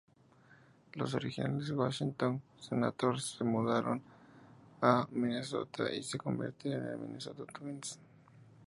Los 0.93 1.13
originales 1.13 1.69
Washington 1.69 2.41
Senators 2.59 3.35
se 3.37 3.43
mudaron 3.43 4.01
a 4.81 5.07
Minnesota 5.11 5.93
y 5.93 6.01
se 6.01 6.17
convirtieron 6.17 6.87
en 6.91 7.01
Minnesota 7.03 7.43
Twins. 7.45 7.99